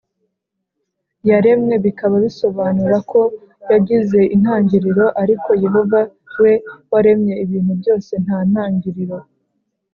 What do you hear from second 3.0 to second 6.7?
ko yagize intangiriro Ariko Yehova we